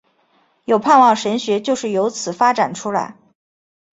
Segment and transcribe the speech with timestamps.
[0.65, 3.15] 其盼望神学就是有此发展出来。